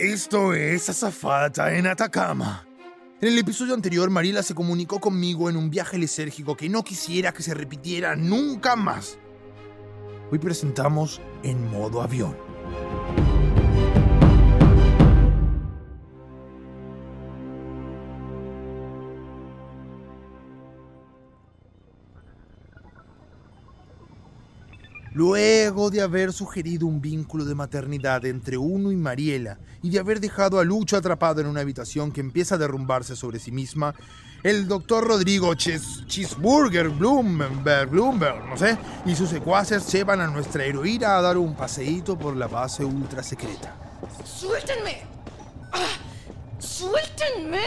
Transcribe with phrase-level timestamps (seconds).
[0.00, 2.66] Esto es Azafata en Atacama.
[3.20, 7.34] En el episodio anterior, Mariela se comunicó conmigo en un viaje lisérgico que no quisiera
[7.34, 9.18] que se repitiera nunca más.
[10.32, 12.34] Hoy presentamos En modo avión.
[25.20, 30.18] Luego de haber sugerido un vínculo de maternidad entre uno y Mariela y de haber
[30.18, 33.94] dejado a Lucho atrapado en una habitación que empieza a derrumbarse sobre sí misma,
[34.42, 40.64] el doctor Rodrigo Chis Cheeseburger Bloomberg, Bloomberg, no sé, y sus secuaces llevan a nuestra
[40.64, 43.76] heroína a dar un paseíto por la base ultra secreta.
[44.24, 45.02] ¡Suéltenme!
[45.70, 45.98] ¡Ah!
[46.58, 47.58] ¡Suéltenme!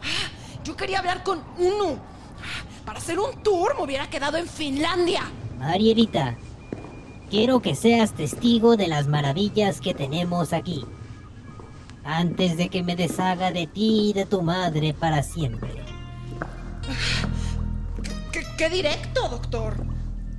[0.00, 0.62] ¡Ah!
[0.64, 2.00] Yo quería hablar con uno.
[2.38, 2.86] ¡Ah!
[2.86, 5.30] Para hacer un tour me hubiera quedado en Finlandia.
[5.58, 6.38] Marielita,
[7.30, 10.84] quiero que seas testigo de las maravillas que tenemos aquí.
[12.04, 15.70] Antes de que me deshaga de ti y de tu madre para siempre.
[18.32, 19.76] ¿Qué, qué directo, doctor?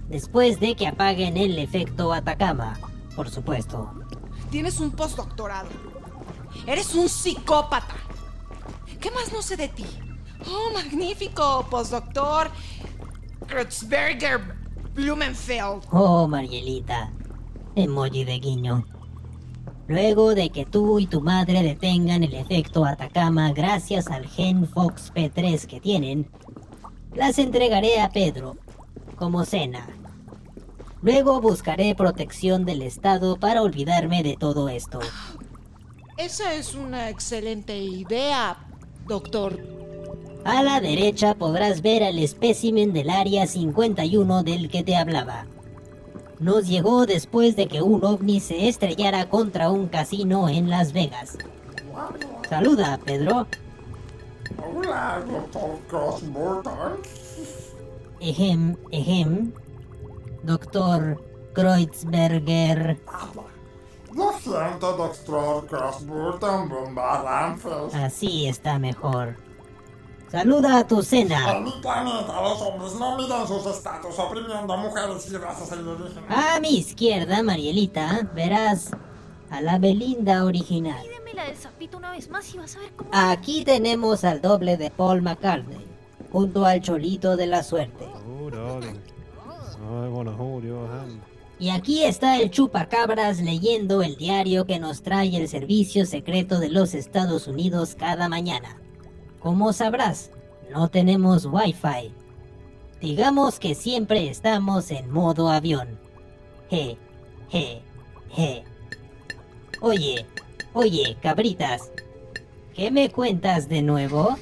[0.10, 2.78] Después de que apaguen el efecto Atacama,
[3.16, 3.94] por supuesto.
[4.50, 5.70] Tienes un postdoctorado.
[6.68, 7.96] Eres un psicópata.
[9.00, 9.86] ¿Qué más no sé de ti?
[10.46, 12.52] Oh, magnífico, postdoctor
[13.48, 14.61] Kurtzberger
[14.94, 15.86] Blumenfeld.
[15.92, 17.12] Oh, Marielita.
[17.76, 18.86] Emoji de guiño.
[19.88, 25.12] Luego de que tú y tu madre detengan el efecto Atacama gracias al gen Fox
[25.14, 26.30] P3 que tienen,
[27.14, 28.58] las entregaré a Pedro
[29.16, 29.88] como cena.
[31.02, 35.00] Luego buscaré protección del Estado para olvidarme de todo esto.
[36.18, 38.58] Esa es una excelente idea,
[39.08, 39.81] doctor.
[40.44, 45.46] A la derecha podrás ver al espécimen del Área 51 del que te hablaba.
[46.40, 51.38] Nos llegó después de que un ovni se estrellara contra un casino en Las Vegas.
[52.50, 53.46] Saluda, Pedro.
[54.58, 56.94] Hola, doctor Crossburton.
[58.20, 59.54] Ejem, ejem.
[60.42, 63.00] Doctor Kreutzberger.
[64.16, 65.68] Lo siento, doctor
[66.68, 67.94] Bumbaranfels.
[67.94, 69.36] Así está mejor.
[70.32, 71.60] Saluda a tu En cena.
[71.60, 76.24] mi planeta los hombres no miden sus estatus oprimiendo a mujeres y razas alienígenas.
[76.30, 78.92] A mi izquierda, Marielita, verás
[79.50, 81.04] a la Belinda original.
[81.04, 83.10] Pídeme la del sapito una vez más y vas a ver cómo...
[83.12, 85.86] Aquí tenemos al doble de Paul McCartney,
[86.32, 88.08] junto al cholito de la suerte.
[91.60, 96.70] Y aquí está el chupacabras leyendo el diario que nos trae el Servicio Secreto de
[96.70, 98.81] los Estados Unidos cada mañana.
[99.42, 100.30] Como sabrás,
[100.70, 102.14] no tenemos wifi.
[103.00, 106.00] Digamos que siempre estamos en modo avión.
[106.70, 106.96] Je,
[107.50, 107.82] je,
[108.36, 108.64] je.
[109.82, 110.28] Oye,
[110.74, 111.92] oye, cabritas.
[112.76, 114.38] ¿Qué me cuentas de nuevo?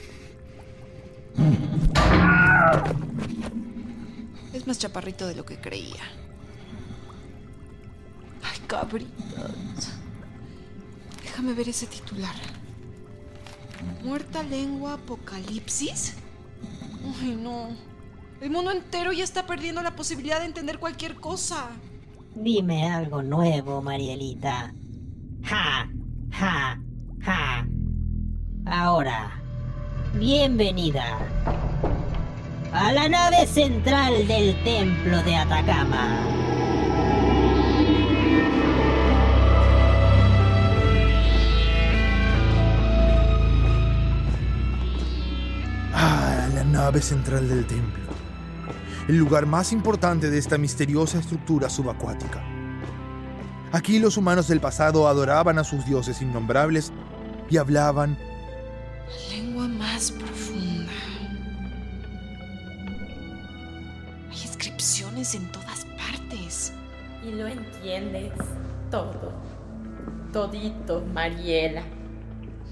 [4.53, 6.03] Es más chaparrito de lo que creía.
[8.43, 9.93] Ay, cabritas.
[11.23, 12.35] Déjame ver ese titular.
[14.03, 16.15] ¿Muerta lengua apocalipsis?
[17.21, 17.69] Ay, no.
[18.41, 21.69] El mundo entero ya está perdiendo la posibilidad de entender cualquier cosa.
[22.35, 24.73] Dime algo nuevo, Marielita.
[25.43, 25.89] Ja,
[26.31, 26.79] ja,
[27.21, 27.67] ja.
[28.65, 29.41] Ahora,
[30.13, 31.17] bienvenida
[32.71, 36.19] a la nave central del templo de Atacama.
[46.79, 48.05] Nave central del templo.
[49.09, 52.41] El lugar más importante de esta misteriosa estructura subacuática.
[53.73, 56.93] Aquí los humanos del pasado adoraban a sus dioses innombrables
[57.49, 58.17] y hablaban
[59.09, 60.93] La lengua más profunda.
[64.31, 66.71] Hay inscripciones en todas partes.
[67.27, 68.31] Y lo entiendes
[68.89, 69.33] todo.
[70.31, 71.83] Todito, Mariela.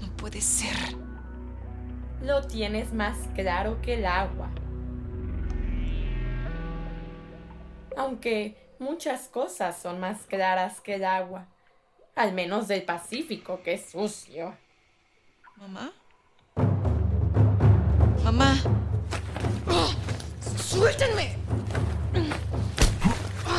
[0.00, 0.97] No puede ser.
[2.22, 4.50] Lo tienes más claro que el agua.
[7.96, 11.46] Aunque Muchas cosas son más claras que el agua.
[12.14, 14.56] Al menos del Pacífico, que es sucio.
[15.56, 15.90] ¿Mamá?
[18.22, 18.54] Mamá.
[19.66, 19.88] ¡Ah!
[20.62, 21.36] ¡Suéltenme!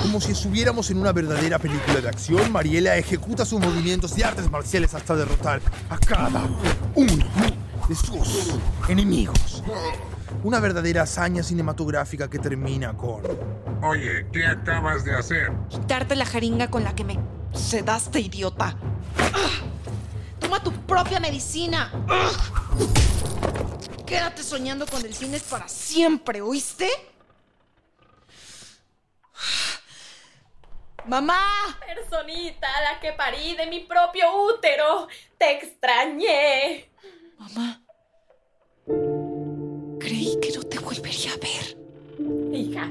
[0.03, 4.49] Como si estuviéramos en una verdadera película de acción, Mariela ejecuta sus movimientos de artes
[4.49, 5.59] marciales hasta derrotar
[5.89, 6.43] a cada
[6.95, 7.58] uno
[7.89, 8.53] de sus
[8.87, 9.63] enemigos.
[10.43, 13.23] Una verdadera hazaña cinematográfica que termina con...
[13.83, 15.51] Oye, ¿qué acabas de hacer?
[15.69, 17.19] Quitarte la jeringa con la que me
[17.51, 18.77] sedaste, idiota.
[19.17, 19.61] ¡Ah!
[20.39, 21.91] Toma tu propia medicina.
[22.07, 22.29] ¡Ah!
[24.05, 26.89] Quédate soñando con delfines para siempre, ¿oíste?
[31.07, 31.79] ¡Mamá!
[31.79, 35.07] Personita, la que parí de mi propio útero.
[35.39, 36.89] Te extrañé.
[37.39, 37.81] Mamá.
[39.99, 41.77] Creí que no te volvería a ver.
[42.53, 42.87] Hija,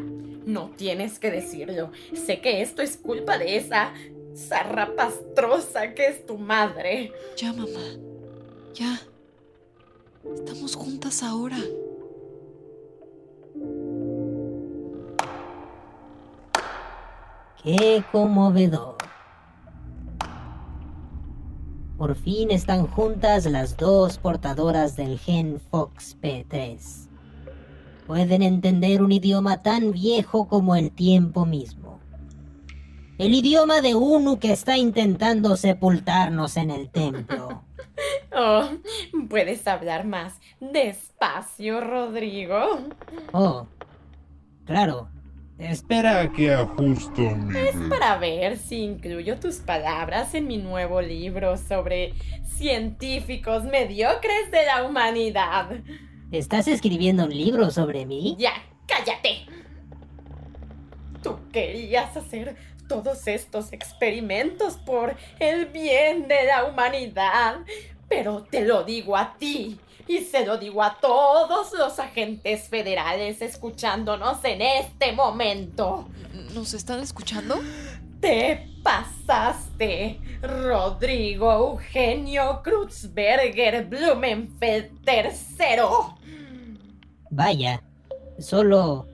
[0.46, 1.92] no tienes que decirlo.
[2.14, 3.92] Sé que esto es culpa de esa
[4.34, 7.12] zarrapastrosa que es tu madre.
[7.36, 7.98] Ya, mamá.
[8.74, 9.00] Ya.
[10.34, 11.58] Estamos juntas ahora.
[17.62, 18.97] ¡Qué conmovedor!
[21.98, 26.78] Por fin están juntas las dos portadoras del gen Fox P3.
[28.06, 31.98] Pueden entender un idioma tan viejo como el tiempo mismo.
[33.18, 37.62] El idioma de Unu que está intentando sepultarnos en el templo.
[38.30, 38.68] Oh,
[39.28, 42.78] puedes hablar más despacio, Rodrigo.
[43.32, 43.66] Oh,
[44.66, 45.08] claro.
[45.58, 47.58] Espera que ajusto mi...
[47.58, 52.14] Es para ver si incluyo tus palabras en mi nuevo libro sobre
[52.56, 55.70] científicos mediocres de la humanidad.
[56.30, 58.36] ¿Estás escribiendo un libro sobre mí?
[58.38, 58.52] Ya,
[58.86, 59.46] cállate.
[61.24, 62.54] Tú querías hacer
[62.88, 67.56] todos estos experimentos por el bien de la humanidad,
[68.08, 69.76] pero te lo digo a ti
[70.08, 76.08] y se lo digo a todos los agentes federales escuchándonos en este momento.
[76.54, 77.56] ¿Nos están escuchando?
[78.20, 86.38] Te pasaste, Rodrigo Eugenio Kruzberger Blumenfeld III.
[87.30, 87.82] Vaya,
[88.38, 89.06] solo...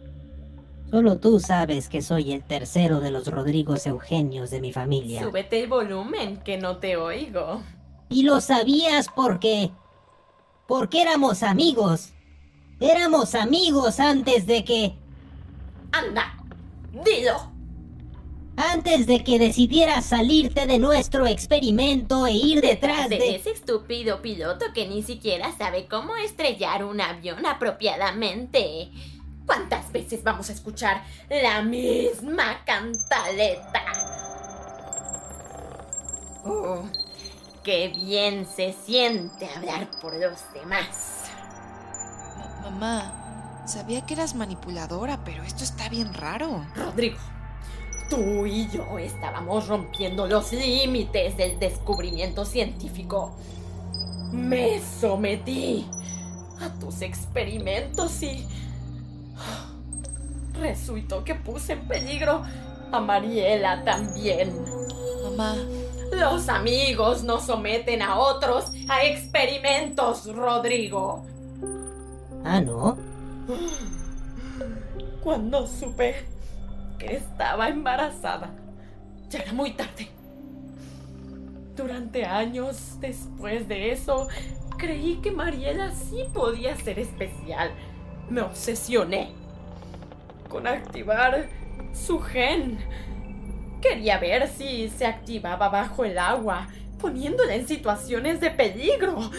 [0.90, 5.24] Solo tú sabes que soy el tercero de los Rodrigos Eugenios de mi familia.
[5.24, 7.62] Súbete el volumen, que no te oigo.
[8.10, 9.72] Y lo sabías porque...
[10.66, 12.12] Porque éramos amigos.
[12.80, 14.94] Éramos amigos antes de que...
[15.92, 16.36] Anda,
[17.04, 17.52] dilo.
[18.56, 23.18] Antes de que decidieras salirte de nuestro experimento e ir detrás de...
[23.18, 23.36] de...
[23.36, 28.90] ese estúpido piloto que ni siquiera sabe cómo estrellar un avión apropiadamente.
[29.46, 33.84] ¿Cuántas veces vamos a escuchar la misma cantaleta?
[36.44, 36.84] Oh,
[37.64, 41.24] qué bien se siente hablar por los demás.
[42.62, 46.64] Ma- mamá, sabía que eras manipuladora, pero esto está bien raro.
[46.76, 47.16] Rodrigo,
[48.10, 53.34] tú y yo estábamos rompiendo los límites del descubrimiento científico.
[54.30, 55.88] Me sometí
[56.60, 58.46] a tus experimentos y...
[60.60, 62.42] Resultó que puse en peligro
[62.92, 64.54] a Mariela también.
[65.24, 65.56] Mamá,
[66.18, 71.24] Los amigos no someten a otros a experimentos, Rodrigo.
[72.44, 72.96] Ah, ¿no?
[75.22, 76.24] Cuando supe
[76.98, 78.50] que estaba embarazada,
[79.28, 80.08] ya era muy tarde.
[81.76, 84.28] Durante años después de eso,
[84.78, 87.72] creí que Mariela sí podía ser especial.
[88.30, 89.32] Me obsesioné
[90.48, 91.48] con activar
[91.92, 92.78] su gen.
[93.84, 99.30] Quería ver si se activaba bajo el agua, poniéndola en situaciones de peligro.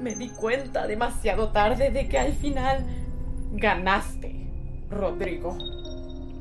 [0.00, 2.86] Me di cuenta demasiado tarde de que al final
[3.52, 4.34] ganaste,
[4.90, 5.58] Rodrigo.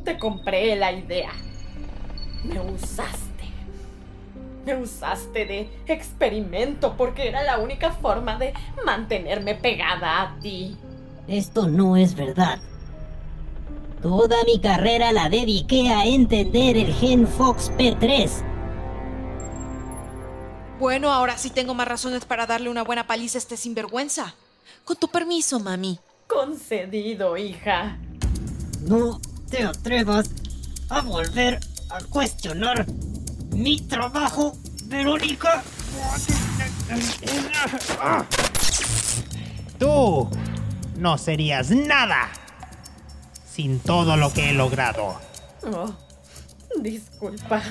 [0.06, 1.32] Te compré la idea.
[2.46, 3.44] Me usaste.
[4.66, 8.54] Me usaste de experimento porque era la única forma de
[8.86, 10.78] mantenerme pegada a ti.
[11.28, 12.60] Esto no es verdad.
[14.06, 18.30] Toda mi carrera la dediqué a entender el gen Fox P3.
[20.80, 24.36] bueno, ahora sí tengo más razones para darle una buena paliza a este sinvergüenza.
[24.84, 25.98] Con tu permiso, mami.
[26.28, 27.98] Concedido, hija.
[28.82, 29.20] No
[29.50, 30.30] te atrevas
[30.90, 31.60] a volver
[31.90, 32.86] a cuestionar
[33.56, 35.64] mi trabajo, Verónica.
[39.80, 40.30] Tú
[40.96, 42.30] no serías nada
[43.56, 45.16] sin todo lo que he logrado.
[45.64, 45.94] Oh,
[46.78, 47.62] Disculpa.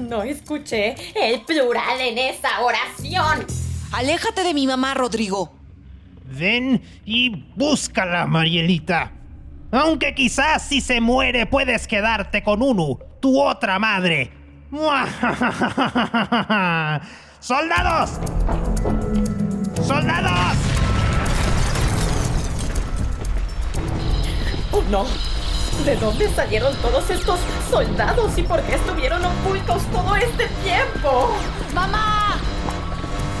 [0.00, 3.44] No escuché el plural en esa oración.
[3.90, 5.52] Aléjate de mi mamá, Rodrigo.
[6.26, 9.10] Ven y búscala, Marielita.
[9.72, 14.30] Aunque quizás si se muere puedes quedarte con Unu, tu otra madre.
[17.40, 18.10] ¡Soldados!
[19.84, 20.71] ¡Soldados!
[24.72, 25.04] ¡Oh no!
[25.84, 27.38] ¿De dónde salieron todos estos
[27.70, 31.30] soldados y por qué estuvieron ocultos todo este tiempo?
[31.74, 32.38] ¡Mamá!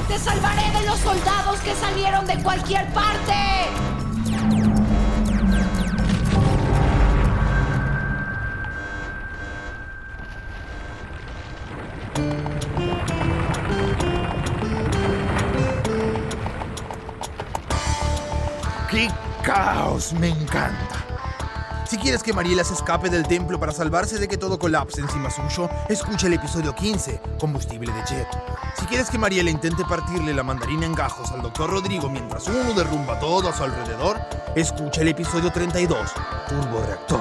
[0.08, 3.32] ¡Te salvaré de los soldados que salieron de cualquier parte!
[18.90, 19.08] ¡Qué
[19.42, 20.12] caos!
[20.12, 21.01] Me encanta.
[21.92, 25.28] Si quieres que Mariela se escape del templo para salvarse de que todo colapse encima
[25.28, 28.28] suyo, escucha el episodio 15, Combustible de Jet.
[28.78, 32.72] Si quieres que Mariela intente partirle la mandarina en gajos al doctor Rodrigo mientras uno
[32.72, 34.18] derrumba todo a su alrededor,
[34.56, 36.12] escucha el episodio 32,
[36.48, 37.20] Turbo Reactor.